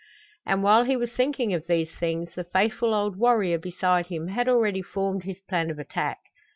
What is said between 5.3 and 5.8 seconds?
plan of